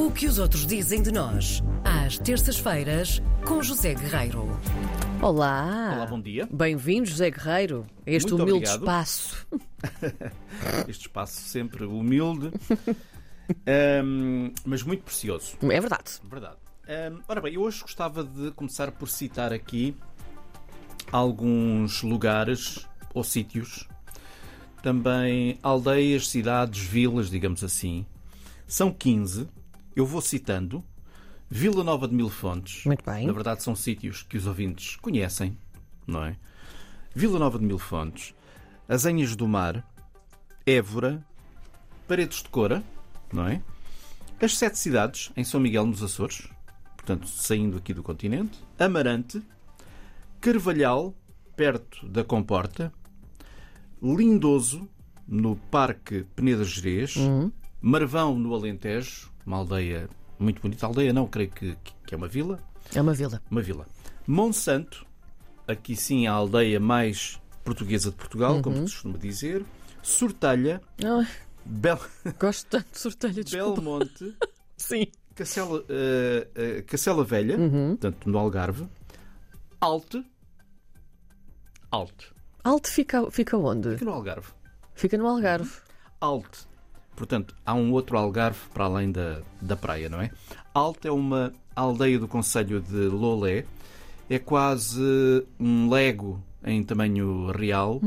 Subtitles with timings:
[0.00, 4.48] O que os outros dizem de nós, às terças-feiras, com José Guerreiro.
[5.20, 5.92] Olá.
[5.94, 6.48] Olá, bom dia.
[6.50, 8.80] Bem-vindo, José Guerreiro, a este Muito humilde obrigado.
[8.80, 9.46] espaço.
[10.88, 12.50] Este espaço sempre humilde,
[13.66, 15.58] ahm, mas muito precioso.
[15.60, 16.12] É verdade.
[16.24, 16.56] Verdade.
[16.88, 19.94] Ahm, ora bem, eu hoje gostava de começar por citar aqui
[21.12, 23.86] alguns lugares ou sítios,
[24.82, 28.06] também aldeias, cidades, vilas, digamos assim.
[28.66, 29.59] São 15.
[29.94, 30.84] Eu vou citando.
[31.48, 32.84] Vila Nova de Mil Fontes.
[32.84, 33.26] Muito bem.
[33.26, 35.56] Na verdade, são sítios que os ouvintes conhecem,
[36.06, 36.36] não é?
[37.14, 38.34] Vila Nova de Mil Fontes,
[38.88, 39.84] Azenhas do Mar,
[40.64, 41.24] Évora,
[42.06, 42.84] Paredes de Cora,
[43.32, 43.60] não é?
[44.40, 46.48] As sete cidades em São Miguel nos Açores,
[46.96, 49.42] portanto, saindo aqui do continente, Amarante,
[50.40, 51.14] Carvalhal,
[51.56, 52.92] perto da Comporta,
[54.00, 54.88] Lindoso,
[55.26, 57.16] no Parque Peneda Gerês,
[57.80, 60.08] Marvão, no Alentejo, uma aldeia
[60.38, 60.86] muito bonita.
[60.86, 61.76] Aldeia não, creio que,
[62.06, 62.58] que é uma vila.
[62.94, 63.42] É uma vila.
[63.50, 63.86] Uma vila.
[64.26, 65.06] Monsanto,
[65.66, 69.64] aqui sim a aldeia mais portuguesa de Portugal, como se costuma dizer.
[70.02, 71.28] Sortelha, Ai,
[71.64, 71.98] Bel...
[72.38, 73.80] gosto tanto de sortelha, desculpa.
[73.80, 74.36] Belmonte,
[74.76, 75.06] Sim.
[75.34, 78.86] Cacela, eh, eh, Cacela Velha, portanto no Algarve.
[79.80, 80.24] Alte.
[81.90, 82.32] Alte.
[82.62, 83.94] Alto fica, fica onde?
[83.94, 84.52] Aqui no Algarve.
[84.94, 85.70] Fica no Algarve.
[86.20, 86.66] Alte.
[87.20, 90.30] Portanto, há um outro Algarve para além da, da praia, não é?
[90.72, 93.66] Alte é uma aldeia do Conselho de Lolé.
[94.30, 98.00] É quase um lego em tamanho real,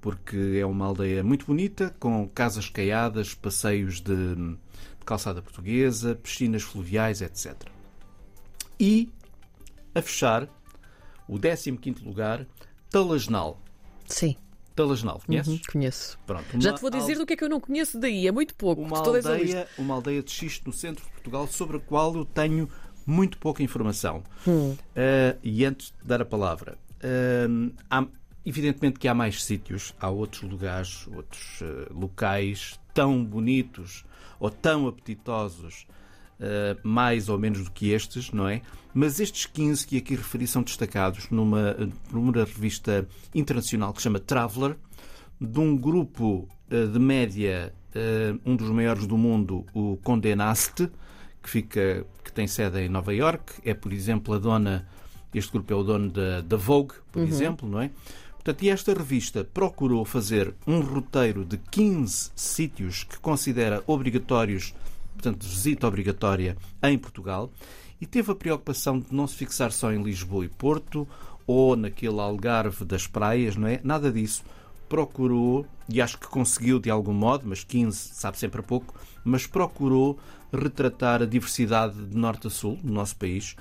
[0.00, 4.56] porque é uma aldeia muito bonita, com casas caiadas, passeios de, de
[5.06, 7.54] calçada portuguesa, piscinas fluviais, etc.
[8.80, 9.08] E,
[9.94, 10.48] a fechar,
[11.28, 12.44] o 15º lugar,
[12.90, 13.60] Talagenal.
[14.08, 14.34] Sim.
[14.82, 15.52] Talagenal, conheces?
[15.54, 16.18] Uhum, conheço.
[16.26, 18.26] Pronto, Já te vou dizer do que é que eu não conheço daí.
[18.26, 18.82] É muito pouco.
[18.82, 22.68] uma aldeia, uma aldeia de xisto no centro de Portugal sobre a qual eu tenho
[23.06, 24.22] muito pouca informação.
[24.46, 24.76] Hum.
[24.96, 28.06] Ah, e antes de dar a palavra, ah, há-
[28.44, 34.04] evidentemente que há mais sítios, há outros lugares, outros ah, locais tão bonitos
[34.38, 35.86] ou tão apetitosos,
[36.82, 38.62] mais ou menos do que estes, não é?
[38.94, 41.76] Mas estes 15 que aqui referi são destacados numa,
[42.10, 44.76] numa revista internacional que se chama Traveller,
[45.40, 50.90] de um grupo eh, de média, eh, um dos maiores do mundo, o Condé Nast,
[51.42, 53.54] que, fica, que tem sede em Nova York.
[53.64, 54.86] É, por exemplo, a dona,
[55.32, 57.90] este grupo é o dono da, da Vogue, por exemplo, não é?
[58.34, 64.74] Portanto, e esta revista procurou fazer um roteiro de 15 sítios que considera obrigatórios,
[65.20, 67.52] portanto, visita obrigatória em Portugal,
[68.00, 71.06] e teve a preocupação de não se fixar só em Lisboa e Porto
[71.46, 73.80] ou naquele Algarve das praias, não é?
[73.84, 74.42] Nada disso
[74.88, 80.18] procurou, e acho que conseguiu de algum modo, mas 15 sabe sempre pouco, mas procurou
[80.52, 83.54] retratar a diversidade de norte a sul no nosso país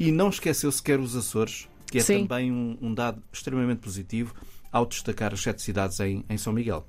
[0.00, 2.26] e não esqueceu sequer os Açores, que é Sim.
[2.26, 4.34] também um, um dado extremamente positivo
[4.72, 6.84] ao destacar as sete cidades em, em São Miguel.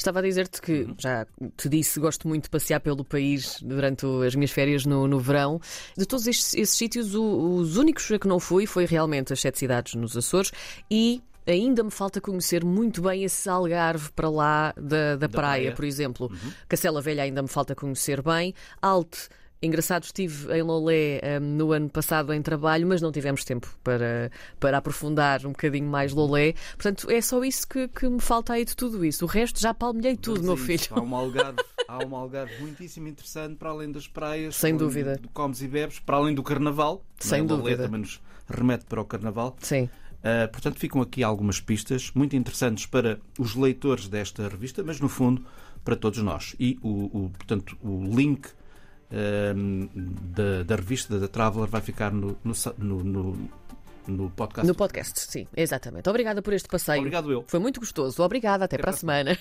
[0.00, 4.34] Estava a dizer-te que, já te disse, gosto muito de passear pelo país durante as
[4.34, 5.60] minhas férias no, no verão.
[5.96, 9.40] De todos estes, esses sítios, o- os únicos a que não fui foi realmente as
[9.40, 10.50] sete cidades nos Açores
[10.90, 11.22] e.
[11.46, 15.72] Ainda me falta conhecer muito bem esse Algarve para lá da, da, praia, praia.
[15.72, 16.30] por exemplo.
[16.68, 18.54] Cacela Velha ainda me falta conhecer bem.
[18.80, 19.26] Alte,
[19.62, 24.30] engraçado, estive em Lolé hum, no ano passado em trabalho, mas não tivemos tempo para,
[24.58, 26.54] para aprofundar um bocadinho mais Lolé.
[26.76, 29.24] Portanto, é só isso que, que me falta aí de tudo isso.
[29.24, 30.84] O resto já palmilhei tudo, meu Vamos a isso.
[30.88, 31.00] filho.
[31.00, 35.20] Há um Algarve, há um Algarve muitíssimo interessante para além das praias, Sem dúvida.
[35.34, 37.04] Comes e bebes, para além do carnaval.
[37.18, 37.42] Sem é?
[37.42, 37.82] O Lolé dúvida.
[37.84, 39.56] também nos remete para o carnaval.
[39.60, 39.88] Sim.
[40.22, 45.08] Uh, portanto, ficam aqui algumas pistas muito interessantes para os leitores desta revista, mas no
[45.08, 45.44] fundo
[45.82, 46.54] para todos nós.
[46.60, 48.48] E o, o- portanto, o link
[49.12, 53.48] um, da, da revista da Traveller vai ficar no, no, no, no-
[54.06, 54.66] no podcast.
[54.66, 56.08] No podcast, sim, exatamente.
[56.08, 56.98] Obrigada por este passeio.
[57.00, 57.44] Obrigado eu.
[57.46, 58.22] Foi muito gostoso.
[58.22, 58.64] Obrigada.
[58.64, 59.36] Até, para a semana.